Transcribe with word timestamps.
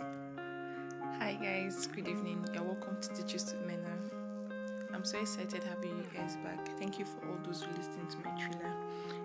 Hi 0.00 1.36
guys, 1.40 1.86
good 1.86 2.08
evening. 2.08 2.46
You're 2.54 2.62
welcome 2.62 2.96
to 3.02 3.08
Teachers 3.14 3.52
with 3.52 3.66
Mena. 3.66 3.98
I'm 4.94 5.04
so 5.04 5.20
excited 5.20 5.62
having 5.62 5.90
you 5.90 6.06
guys 6.14 6.36
back. 6.36 6.66
Thank 6.78 6.98
you 6.98 7.04
for 7.04 7.28
all 7.28 7.36
those 7.44 7.62
who 7.62 7.70
listened 7.76 8.08
to 8.10 8.16
my 8.18 8.30
trailer. 8.40 8.74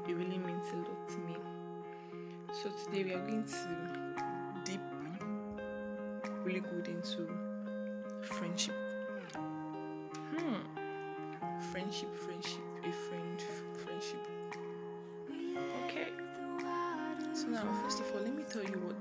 It 0.08 0.14
really 0.14 0.38
means 0.38 0.66
a 0.74 0.78
lot 0.78 1.08
to 1.08 1.18
me. 1.20 1.38
So 2.62 2.70
today 2.86 3.04
we 3.06 3.14
are 3.14 3.26
going 3.26 3.46
to 3.46 4.62
deep 4.66 4.82
really 6.44 6.60
good 6.60 6.90
into 6.90 7.30
friendship. 8.22 8.76
Hmm. 9.34 10.56
Friendship, 11.72 12.14
friendship, 12.18 12.64
a 12.84 12.92
friend, 12.92 13.44
friendship. 13.84 14.28
Okay. 15.86 16.10
So 17.34 17.48
now 17.48 17.64
first 17.84 18.02
of 18.02 18.12
all 18.14 18.22
let 18.22 18.36
me 18.36 18.44
tell 18.50 18.64
you 18.64 18.80
what 18.86 18.95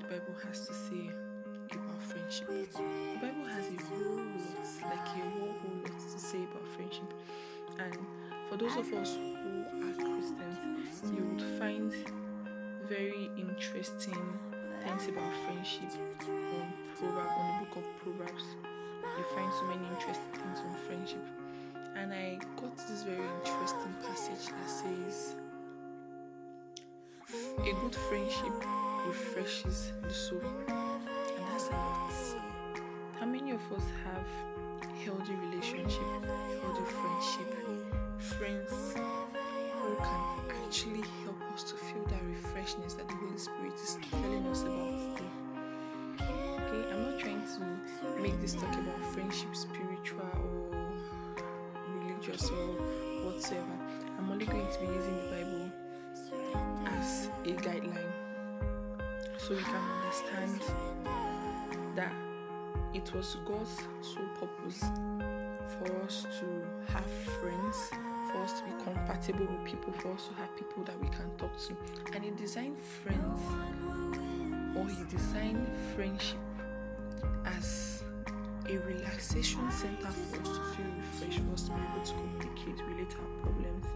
for 8.54 8.58
those 8.58 8.76
of 8.76 8.92
us 8.94 9.16
who 9.16 9.64
are 9.82 9.94
Christians, 9.94 11.02
you 11.12 11.24
would 11.24 11.58
find 11.58 11.92
very 12.88 13.28
interesting 13.36 14.38
things 14.84 15.08
about 15.08 15.32
friendship 15.44 15.90
on 16.20 16.72
Proverbs, 16.96 17.32
on 17.36 17.58
the 17.58 17.66
book 17.66 17.76
of 17.78 17.96
Proverbs. 17.96 18.44
You 19.02 19.24
find 19.34 19.52
so 19.54 19.64
many 19.64 19.84
interesting 19.88 20.30
things 20.34 20.60
on 20.60 20.76
friendship. 20.86 21.24
And 21.96 22.12
I 22.14 22.38
got 22.60 22.76
this 22.76 23.02
very 23.02 23.26
interesting 23.44 23.94
passage 24.06 24.46
that 24.46 24.70
says 24.70 25.34
a 27.58 27.72
good 27.82 27.94
friendship 28.08 28.54
refreshes 29.08 29.90
the 30.00 30.14
soul. 30.14 30.40
And 30.68 31.44
that's 31.50 31.68
a 31.68 31.72
lot. 31.72 32.12
How 33.18 33.26
many 33.26 33.50
of 33.50 33.72
us 33.72 33.84
have 34.04 34.26
healthy 35.04 35.34
relationship, 35.34 36.24
healthy 36.62 36.92
friendship, 36.92 37.83
friends 38.18 38.70
who 38.70 39.96
can 39.96 40.64
actually 40.64 41.04
help 41.24 41.40
us 41.52 41.62
to 41.64 41.74
feel 41.76 42.04
that 42.04 42.20
refreshness 42.22 42.96
that 42.96 43.08
the 43.08 43.14
Holy 43.14 43.38
Spirit 43.38 43.74
is 43.74 43.98
telling 44.10 44.46
us 44.46 44.62
about 44.62 45.16
today? 45.16 45.30
Okay, 46.20 46.92
I'm 46.92 47.10
not 47.10 47.18
trying 47.18 47.42
to 47.42 48.22
make 48.22 48.40
this 48.40 48.54
talk 48.54 48.74
about 48.74 49.04
friendship 49.12 49.54
spiritual 49.54 50.20
or 50.70 50.94
religious 51.98 52.50
or 52.50 52.66
whatsoever. 53.24 53.76
I'm 54.18 54.30
only 54.30 54.46
going 54.46 54.66
to 54.66 54.80
be 54.80 54.86
using 54.86 55.16
the 55.16 55.30
Bible 55.30 55.70
as 56.86 57.28
a 57.44 57.52
guideline 57.52 58.12
so 59.38 59.54
you 59.54 59.60
can 59.60 59.82
understand 60.02 60.60
that 61.94 62.12
it 62.94 63.12
was 63.12 63.36
God's 63.44 63.76
sole 64.00 64.28
purpose 64.40 64.84
for 65.78 66.02
us 66.02 66.26
to 66.40 66.92
have 66.92 67.06
friends, 67.40 67.90
for 68.30 68.42
us 68.42 68.52
to 68.60 68.64
be 68.64 68.72
compatible 68.84 69.46
with 69.46 69.64
people, 69.64 69.92
for 69.94 70.12
us 70.12 70.28
to 70.28 70.34
have 70.34 70.54
people 70.56 70.82
that 70.84 70.98
we 71.00 71.08
can 71.08 71.30
talk 71.36 71.56
to. 71.66 71.76
And 72.14 72.24
He 72.24 72.30
designed 72.30 72.78
friends 72.78 73.40
or 74.76 74.88
He 74.88 75.04
designed 75.04 75.68
friendship 75.94 76.38
as 77.44 78.02
a 78.68 78.78
relaxation 78.78 79.70
center 79.70 80.06
for 80.06 80.40
us 80.40 80.48
to 80.48 80.62
feel 80.74 80.86
refreshed, 80.96 81.40
for 81.40 81.52
us 81.52 81.62
to 81.64 81.70
be 81.70 81.80
able 81.92 82.04
to 82.04 82.12
communicate, 82.12 82.80
relate 82.88 83.14
our 83.20 83.28
problems, 83.42 83.86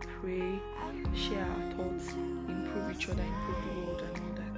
pray, 0.00 0.60
share 1.14 1.44
our 1.44 1.70
thoughts, 1.72 2.12
improve 2.48 2.90
each 2.90 3.08
other, 3.08 3.22
improve 3.22 3.64
the 3.64 3.70
world, 3.80 4.02
and 4.02 4.16
all 4.24 4.34
that. 4.34 4.48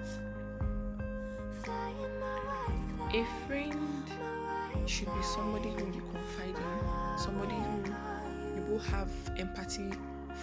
A 3.14 3.24
friend 3.46 4.04
should 4.86 5.06
be 5.14 5.22
somebody 5.22 5.70
who 5.70 5.86
you 5.86 6.02
confide 6.12 6.56
in, 6.56 7.18
somebody 7.18 7.54
who 7.54 7.92
you 8.56 8.62
will 8.68 8.78
have 8.78 9.10
empathy 9.38 9.90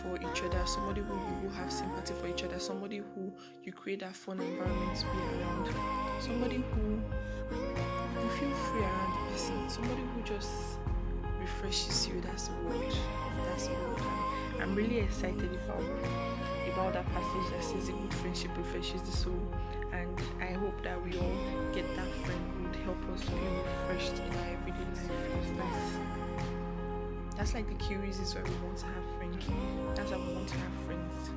for 0.02 0.16
each 0.16 0.44
other, 0.44 0.62
somebody 0.66 1.02
who 1.02 1.14
you 1.14 1.36
will 1.44 1.56
have 1.56 1.72
sympathy 1.72 2.14
for 2.22 2.28
each 2.28 2.44
other, 2.44 2.60
somebody 2.60 2.98
who 2.98 3.34
you 3.64 3.72
create 3.72 4.00
that 4.00 4.16
fun 4.16 4.40
environment 4.40 4.98
to 4.98 5.06
be 5.06 5.42
around, 5.42 6.22
somebody 6.22 6.64
who 6.72 7.02
you 7.52 8.30
feel 8.40 8.52
free 8.52 8.82
around 8.82 9.26
the 9.26 9.32
person, 9.32 9.70
somebody 9.70 10.02
who 10.02 10.22
just 10.24 10.78
refreshes 11.48 12.08
you. 12.08 12.20
That's 12.22 12.50
word. 12.66 12.94
That's 13.48 13.68
word. 13.70 14.02
I'm 14.62 14.76
really 14.76 15.00
excited 15.00 15.52
about 15.64 15.84
about 16.74 16.94
that 16.94 17.06
passage 17.14 17.48
that 17.54 17.64
says 17.64 17.90
a 17.90 17.94
good 17.94 18.14
friendship 18.14 18.52
refreshes 18.58 19.02
the 19.02 19.12
soul, 19.12 19.42
and 19.94 20.22
I 20.42 20.52
hope 20.54 20.84
that 20.84 21.02
we 21.04 21.18
all 21.18 21.38
get 21.74 21.88
that 21.96 22.12
friend 22.26 22.42
who 22.54 22.64
would 22.64 22.76
help 22.88 23.02
us 23.14 23.22
feel 23.24 23.64
refreshed 23.88 24.20
in 24.20 24.30
our 24.40 24.48
everyday 24.56 24.86
life. 24.92 25.50
That's 25.58 25.92
that's 27.38 27.54
like 27.54 27.68
the 27.70 27.76
key 27.76 27.96
reasons 27.96 28.36
why 28.36 28.42
we 28.42 28.52
want 28.66 28.78
to 28.80 28.86
have 28.86 29.06
friends. 29.18 29.46
That's 29.96 30.12
why 30.12 30.18
we 30.18 30.34
want 30.34 30.48
to 30.50 30.58
have 30.58 30.74
friends. 30.86 31.30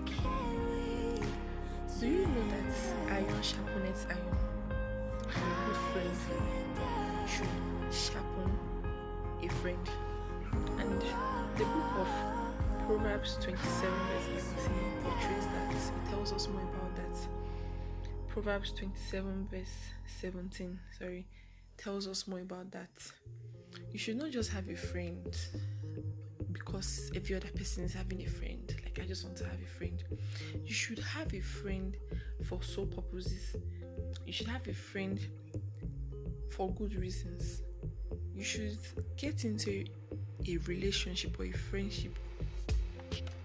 Do 2.00 2.06
you 2.06 2.27
know 2.27 2.47
that 2.50 3.12
iron 3.12 3.42
sharpens 3.42 4.06
iron? 4.09 4.37
And 5.34 5.53
a 5.53 5.66
good 5.66 5.81
friend 5.92 6.15
should 7.28 7.94
sharpen 7.94 8.50
a 9.42 9.48
friend. 9.48 9.91
The 11.60 11.66
book 11.66 11.98
of 11.98 12.87
Proverbs 12.87 13.37
27 13.43 13.94
verse 14.25 14.44
19 14.66 15.03
portrays 15.03 15.44
that. 15.44 15.75
It 15.75 16.09
tells 16.09 16.32
us 16.32 16.48
more 16.48 16.62
about 16.62 16.97
that. 16.97 17.28
Proverbs 18.28 18.72
27 18.72 19.47
verse 19.50 19.69
17, 20.06 20.81
sorry, 20.98 21.26
tells 21.76 22.09
us 22.09 22.26
more 22.26 22.41
about 22.41 22.71
that. 22.71 22.88
You 23.93 23.98
should 23.98 24.16
not 24.16 24.31
just 24.31 24.50
have 24.53 24.71
a 24.71 24.75
friend 24.75 25.37
because 26.50 27.12
every 27.15 27.37
other 27.37 27.50
person 27.54 27.84
is 27.84 27.92
having 27.92 28.22
a 28.22 28.31
friend. 28.31 28.75
Like 28.82 28.98
I 28.98 29.06
just 29.06 29.27
want 29.27 29.37
to 29.37 29.44
have 29.44 29.60
a 29.60 29.78
friend. 29.78 30.03
You 30.65 30.72
should 30.72 31.00
have 31.00 31.34
a 31.34 31.41
friend 31.41 31.94
for 32.42 32.62
sole 32.62 32.87
purposes. 32.87 33.56
You 34.25 34.32
should 34.32 34.48
have 34.48 34.66
a 34.66 34.72
friend 34.72 35.21
for 36.53 36.72
good 36.72 36.94
reasons. 36.94 37.60
You 38.34 38.44
should 38.44 38.78
get 39.19 39.44
into 39.44 39.84
a 40.49 40.56
relationship 40.67 41.39
or 41.39 41.45
a 41.45 41.53
friendship 41.53 42.17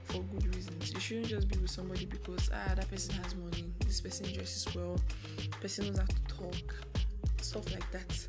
for 0.06 0.20
good 0.20 0.56
reasons. 0.56 0.94
You 0.94 1.00
shouldn't 1.00 1.28
just 1.28 1.48
be 1.48 1.58
with 1.58 1.72
somebody 1.72 2.06
because 2.06 2.50
ah 2.54 2.74
that 2.76 2.90
person 2.90 3.16
has 3.16 3.36
money, 3.36 3.66
this 3.86 4.02
person 4.02 4.32
dresses 4.34 4.74
well, 4.76 5.00
person 5.62 5.88
knows 5.88 6.00
how 6.00 6.06
to 6.06 6.22
talk, 6.28 6.76
stuff 7.42 7.72
like 7.72 7.90
that. 7.92 8.28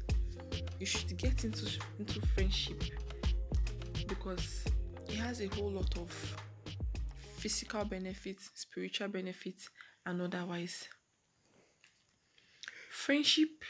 You 0.79 0.87
should 0.87 1.17
get 1.17 1.45
into 1.45 1.67
into 1.99 2.21
friendship 2.35 2.83
because 4.07 4.65
it 5.09 5.17
has 5.17 5.41
a 5.41 5.47
whole 5.49 5.71
lot 5.71 5.97
of 5.99 6.11
physical 7.37 7.85
benefits, 7.85 8.51
spiritual 8.55 9.09
benefits, 9.09 9.71
and 10.05 10.21
otherwise. 10.21 10.89
Friendship 12.91 13.63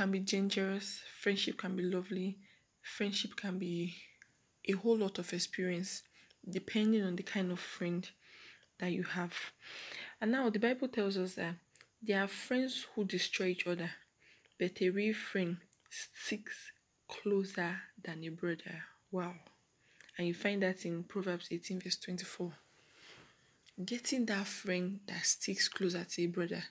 can 0.00 0.10
be 0.10 0.18
dangerous, 0.20 1.02
friendship 1.20 1.58
can 1.58 1.76
be 1.76 1.82
lovely, 1.82 2.38
friendship 2.80 3.36
can 3.36 3.58
be 3.58 3.94
a 4.66 4.72
whole 4.72 4.96
lot 4.96 5.18
of 5.18 5.30
experience 5.34 6.04
depending 6.48 7.02
on 7.02 7.16
the 7.16 7.22
kind 7.22 7.52
of 7.52 7.60
friend 7.60 8.08
that 8.78 8.92
you 8.92 9.02
have. 9.02 9.34
And 10.18 10.32
now 10.32 10.48
the 10.48 10.58
Bible 10.58 10.88
tells 10.88 11.18
us 11.18 11.34
that 11.34 11.54
there 12.00 12.24
are 12.24 12.28
friends 12.28 12.86
who 12.94 13.04
destroy 13.04 13.48
each 13.48 13.66
other, 13.66 13.90
but 14.58 14.80
a 14.80 14.88
real 14.88 15.12
friend 15.12 15.58
sticks 15.90 16.72
closer 17.06 17.76
than 18.02 18.24
a 18.24 18.30
brother. 18.30 18.82
Wow. 19.12 19.34
And 20.16 20.26
you 20.26 20.32
find 20.32 20.62
that 20.62 20.86
in 20.86 21.02
Proverbs 21.02 21.48
18, 21.50 21.78
verse 21.78 21.96
24. 21.96 22.54
Getting 23.84 24.24
that 24.24 24.46
friend 24.46 25.00
that 25.06 25.26
sticks 25.26 25.68
closer 25.68 26.04
to 26.04 26.22
a 26.22 26.26
brother. 26.28 26.64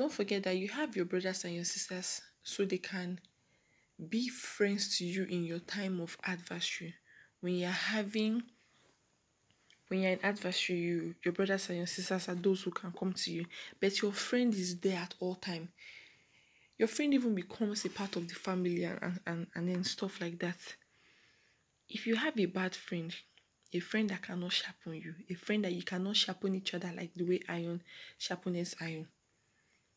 Don't 0.00 0.10
forget 0.10 0.44
that 0.44 0.56
you 0.56 0.68
have 0.68 0.96
your 0.96 1.04
brothers 1.04 1.44
and 1.44 1.54
your 1.54 1.66
sisters 1.66 2.22
so 2.42 2.64
they 2.64 2.78
can 2.78 3.20
be 4.08 4.30
friends 4.30 4.96
to 4.96 5.04
you 5.04 5.24
in 5.24 5.44
your 5.44 5.58
time 5.58 6.00
of 6.00 6.16
adversary. 6.24 6.94
When 7.42 7.56
you're 7.56 7.68
having 7.68 8.44
when 9.88 10.00
you're 10.00 10.12
in 10.12 10.24
adversary, 10.24 10.78
you 10.78 11.14
your 11.22 11.34
brothers 11.34 11.68
and 11.68 11.76
your 11.76 11.86
sisters 11.86 12.30
are 12.30 12.34
those 12.34 12.62
who 12.62 12.70
can 12.70 12.92
come 12.92 13.12
to 13.12 13.30
you. 13.30 13.44
But 13.78 14.00
your 14.00 14.12
friend 14.12 14.54
is 14.54 14.78
there 14.78 15.00
at 15.00 15.12
all 15.20 15.34
time. 15.34 15.68
Your 16.78 16.88
friend 16.88 17.12
even 17.12 17.34
becomes 17.34 17.84
a 17.84 17.90
part 17.90 18.16
of 18.16 18.26
the 18.26 18.36
family 18.36 18.84
and, 18.84 18.98
and, 19.02 19.20
and, 19.26 19.46
and 19.54 19.68
then 19.68 19.84
stuff 19.84 20.18
like 20.18 20.38
that. 20.38 20.76
If 21.90 22.06
you 22.06 22.16
have 22.16 22.40
a 22.40 22.46
bad 22.46 22.74
friend, 22.74 23.14
a 23.74 23.80
friend 23.80 24.08
that 24.08 24.22
cannot 24.22 24.52
sharpen 24.52 24.94
you, 24.94 25.14
a 25.28 25.34
friend 25.34 25.62
that 25.66 25.74
you 25.74 25.82
cannot 25.82 26.16
sharpen 26.16 26.54
each 26.54 26.72
other 26.72 26.90
like 26.96 27.12
the 27.12 27.24
way 27.24 27.40
iron 27.50 27.82
sharpens 28.16 28.74
iron, 28.80 29.06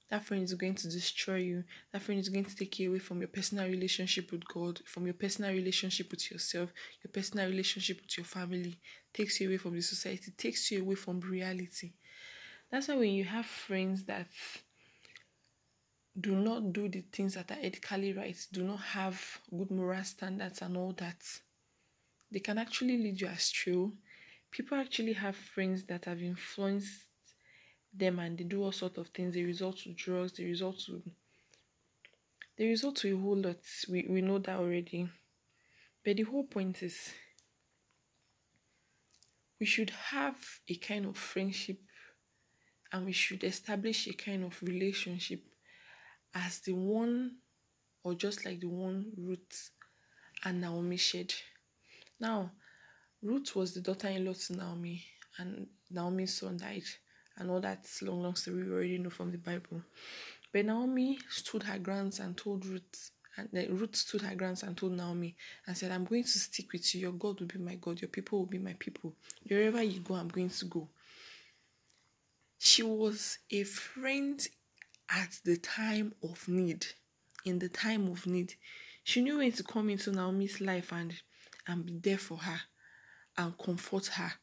that 0.10 0.24
friend 0.24 0.44
is 0.44 0.54
going 0.54 0.76
to 0.76 0.90
destroy 0.90 1.38
you. 1.38 1.64
That 1.92 2.02
friend 2.02 2.20
is 2.20 2.30
going 2.30 2.46
to 2.46 2.56
take 2.56 2.78
you 2.80 2.92
away 2.92 3.00
from 3.00 3.20
your 3.20 3.30
personal 3.30 3.68
relationship 3.68 4.32
with 4.32 4.48
God, 4.48 4.82
from 4.86 5.06
your 5.06 5.14
personal 5.16 5.52
relationship 5.52 6.12
with 6.12 6.30
yourself, 6.32 6.72
your 7.04 7.12
personal 7.12 7.48
relationship 7.48 8.02
with 8.02 8.18
your 8.18 8.26
family, 8.26 8.80
takes 9.14 9.40
you 9.40 9.48
away 9.48 9.58
from 9.58 9.74
the 9.74 9.82
society, 9.82 10.32
takes 10.38 10.70
you 10.72 10.82
away 10.82 10.96
from 10.96 11.20
reality. 11.20 11.94
That's 12.70 12.88
why 12.88 12.98
when 12.98 13.12
you 13.12 13.24
have 13.24 13.46
friends 13.46 14.04
that 14.06 14.28
do 16.20 16.36
not 16.36 16.74
do 16.74 16.90
the 16.90 17.02
things 17.12 17.34
that 17.34 17.52
are 17.52 17.58
ethically 17.62 18.14
right, 18.14 18.38
do 18.52 18.64
not 18.64 18.80
have 18.82 19.40
good 19.50 19.72
moral 19.72 20.04
standards 20.04 20.62
and 20.62 20.78
all 20.78 20.94
that, 20.94 21.22
they 22.32 22.40
can 22.40 22.58
actually 22.58 22.98
lead 22.98 23.20
you 23.20 23.28
astray. 23.28 23.90
People 24.52 24.78
actually 24.78 25.14
have 25.14 25.36
friends 25.36 25.84
that 25.86 26.06
have 26.06 26.22
influenced 26.22 27.08
them 27.94 28.20
and 28.20 28.38
they 28.38 28.44
do 28.44 28.64
all 28.64 28.72
sorts 28.72 28.98
of 28.98 29.08
things. 29.10 29.34
They 29.34 29.44
result 29.44 29.78
to 29.80 29.94
drugs, 29.94 30.34
they 30.34 30.46
result 30.46 30.80
to 30.86 31.02
they 32.58 32.68
result 32.68 32.98
to 32.98 33.16
a 33.16 33.20
whole 33.20 33.38
lot. 33.38 33.58
We 33.90 34.06
we 34.10 34.22
know 34.22 34.40
that 34.40 34.58
already. 34.60 35.10
But 36.04 36.18
the 36.18 36.24
whole 36.24 36.44
point 36.44 36.84
is 36.84 37.14
we 39.60 39.66
should 39.66 39.90
have 39.90 40.36
a 40.68 40.76
kind 40.76 41.06
of 41.06 41.18
friendship 41.18 41.80
and 42.92 43.06
we 43.06 43.12
should 43.14 43.44
establish 43.44 44.08
a 44.08 44.14
kind 44.14 44.44
of 44.44 44.62
relationship 44.62 45.42
as 46.36 46.60
the 46.60 46.74
one 46.74 47.38
or 48.04 48.14
just 48.14 48.46
like 48.46 48.60
the 48.60 48.68
one 48.68 49.12
Ruth 49.18 49.72
and 50.44 50.62
Naomi 50.62 50.98
shared. 50.98 51.34
Now, 52.20 52.52
Ruth 53.22 53.56
was 53.56 53.74
the 53.74 53.82
daughter 53.82 54.10
in 54.10 54.26
law 54.26 54.34
to 54.34 54.54
Naomi, 54.56 55.04
and 55.38 55.68
Naomi's 55.90 56.38
son 56.38 56.58
died, 56.58 56.84
and 57.38 57.50
all 57.50 57.60
that 57.62 57.86
long, 58.02 58.22
long 58.22 58.36
story 58.36 58.64
we 58.64 58.72
already 58.72 58.98
know 58.98 59.10
from 59.10 59.32
the 59.32 59.38
Bible. 59.38 59.82
But 60.52 60.66
Naomi 60.66 61.20
stood 61.30 61.64
her 61.64 61.80
grounds 61.80 62.20
and 62.20 62.38
told 62.38 62.66
Ruth, 62.66 63.12
and 63.38 63.50
then 63.52 63.76
Ruth 63.76 63.96
stood 63.96 64.22
her 64.22 64.36
grounds 64.36 64.64
and 64.64 64.78
told 64.78 64.94
Naomi 64.94 65.36
and 65.66 65.76
said, 65.76 65.92
I'm 65.92 66.06
going 66.06 66.24
to 66.24 66.40
stick 66.40 66.72
with 66.72 66.94
you. 66.94 67.02
Your 67.02 67.12
God 67.14 67.40
will 67.40 67.48
be 67.48 67.60
my 67.60 67.76
God, 67.76 68.02
your 68.02 68.10
people 68.10 68.40
will 68.40 68.46
be 68.46 68.60
my 68.60 68.76
people. 68.78 69.14
Wherever 69.48 69.82
you 69.82 70.00
go, 70.00 70.14
I'm 70.16 70.28
going 70.28 70.50
to 70.50 70.66
go. 70.66 70.88
She 72.60 72.84
was 72.84 73.40
a 73.52 73.64
friend 73.64 74.48
at 75.10 75.40
the 75.44 75.58
time 75.58 76.14
of 76.24 76.48
need. 76.48 76.86
In 77.46 77.60
the 77.60 77.68
time 77.68 78.08
of 78.08 78.26
need, 78.26 78.54
she 79.04 79.22
knew 79.22 79.40
when 79.40 79.52
to 79.54 79.64
come 79.64 79.90
into 79.90 80.12
Naomi's 80.12 80.62
life 80.62 80.94
and, 80.94 81.14
and 81.68 81.86
be 81.86 81.98
there 81.98 82.18
for 82.18 82.38
her 82.38 82.62
and 83.38 83.58
comfort 83.58 84.06
her. 84.08 84.34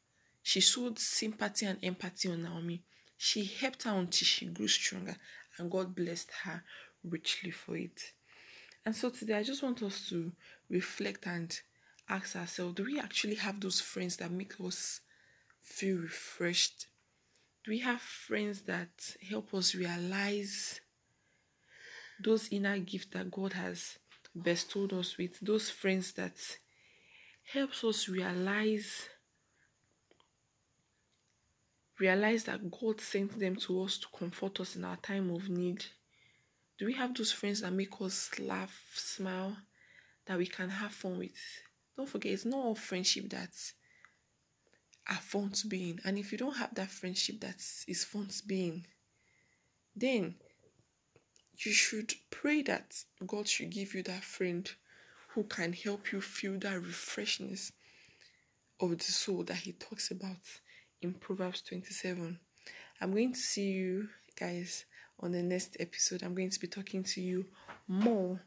She 0.43 0.61
showed 0.61 0.99
sympathy 0.99 1.67
and 1.67 1.79
empathy 1.83 2.31
on 2.31 2.43
Naomi. 2.43 2.83
She 3.17 3.45
helped 3.45 3.83
her 3.85 3.91
until 3.91 4.27
she 4.27 4.47
grew 4.47 4.69
stronger, 4.69 5.17
and 5.59 5.71
God 5.71 5.95
blessed 5.95 6.31
her 6.45 6.65
richly 7.05 7.51
for 7.51 7.77
it. 7.77 8.13
And 8.85 8.97
so 8.97 9.11
today, 9.11 9.35
I 9.35 9.43
just 9.43 9.63
want 9.63 9.83
us 9.83 10.09
to 10.09 10.33
reflect 10.69 11.27
and 11.27 11.59
ask 12.09 12.35
ourselves 12.37 12.75
do 12.75 12.85
we 12.85 12.99
actually 12.99 13.37
have 13.37 13.61
those 13.61 13.81
friends 13.81 14.17
that 14.17 14.31
make 14.31 14.55
us 14.61 15.01
feel 15.63 15.99
refreshed? 15.99 16.87
Do 17.65 17.73
we 17.73 17.81
have 17.81 18.01
friends 18.01 18.63
that 18.63 19.17
help 19.29 19.53
us 19.53 19.75
realize 19.75 20.81
those 22.23 22.49
inner 22.51 22.79
gifts 22.79 23.09
that 23.13 23.31
God 23.31 23.53
has 23.53 23.99
bestowed 24.41 24.95
us 24.95 25.19
with? 25.19 25.39
Those 25.41 25.69
friends 25.69 26.13
that 26.13 26.37
helps 27.53 27.85
us 27.85 28.09
realize 28.09 29.09
realize 32.01 32.45
that 32.45 32.71
God 32.71 33.01
sent 33.01 33.39
them 33.39 33.57
to 33.57 33.83
us 33.83 33.99
to 33.99 34.07
comfort 34.19 34.59
us 34.61 34.75
in 34.75 34.85
our 34.85 34.97
time 34.97 35.31
of 35.31 35.49
need? 35.49 35.85
Do 36.79 36.87
we 36.87 36.95
have 36.95 37.15
those 37.15 37.31
friends 37.31 37.61
that 37.61 37.73
make 37.73 38.01
us 38.01 38.31
laugh, 38.41 38.93
smile, 38.95 39.57
that 40.27 40.39
we 40.39 40.47
can 40.47 40.71
have 40.71 40.93
fun 40.93 41.19
with? 41.19 41.37
Don't 41.97 42.09
forget, 42.09 42.33
it's 42.33 42.47
not 42.47 42.65
all 42.65 42.75
friendship 42.75 43.29
that 43.31 43.51
are 45.09 45.17
fun 45.17 45.51
to 45.51 45.67
be 45.67 45.91
in. 45.91 46.01
And 46.05 46.19
if 46.19 46.33
you 46.33 46.39
don't 46.39 46.57
have 46.57 46.75
that 46.77 46.89
friendship 46.89 47.41
that 47.41 47.63
is 47.87 48.05
fun 48.05 48.29
to 48.29 48.47
be 48.47 48.69
in, 48.69 48.85
then 49.95 50.37
you 51.59 51.73
should 51.73 52.15
pray 52.31 52.63
that 52.63 52.95
God 53.27 53.47
should 53.47 53.71
give 53.71 53.95
you 53.95 54.03
that 54.05 54.25
friend 54.25 54.71
who 55.29 55.45
can 55.45 55.75
help 55.75 56.13
you 56.13 56.23
feel 56.23 56.59
that 56.61 56.81
refreshness 56.81 57.73
of 58.81 58.97
the 58.97 59.05
soul 59.05 59.45
that 59.45 59.59
he 59.59 59.73
talks 59.73 60.11
about 60.11 60.39
in 61.03 61.15
Proverbs 61.15 61.63
27. 61.63 62.39
I'm 63.01 63.13
going 63.13 63.33
to 63.33 63.39
see 63.39 63.71
you 63.71 64.09
guys 64.39 64.85
on 65.21 65.33
the 65.33 65.43
next 65.43 65.77
episode. 65.81 66.23
I'm 66.23 66.35
going 66.35 66.51
to 66.51 66.61
be 66.61 66.67
talking 66.67 67.03
to 67.05 67.21
you 67.21 67.47
more 67.89 68.41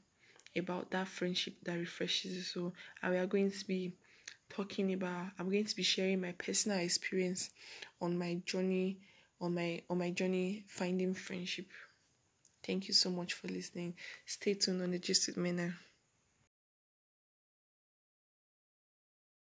about 0.56 0.92
that 0.92 1.08
friendship 1.08 1.56
that 1.64 1.78
refreshes 1.78 2.36
the 2.36 2.42
soul. 2.42 2.74
And 3.02 3.14
we 3.14 3.18
are 3.18 3.26
going 3.26 3.52
to 3.52 3.68
be 3.68 3.94
talking 4.50 4.94
about 4.94 5.28
I'm 5.40 5.50
going 5.50 5.66
to 5.66 5.76
be 5.76 5.84
sharing 5.84 6.22
my 6.22 6.34
personal 6.34 6.78
experience 6.80 7.50
on 8.00 8.18
my 8.18 8.40
journey 8.46 9.00
on 9.42 9.56
my 9.56 9.82
on 9.90 9.98
my 9.98 10.12
journey 10.12 10.64
finding 10.68 11.14
friendship. 11.14 11.66
Thank 12.64 12.88
you 12.88 12.94
so 12.94 13.10
much 13.10 13.34
for 13.34 13.48
listening. 13.48 13.96
Stay 14.26 14.54
tuned 14.54 14.82
on 14.82 14.92
the 14.92 15.00
Gist 15.00 15.28
with 15.28 15.38
Mena. 15.38 15.74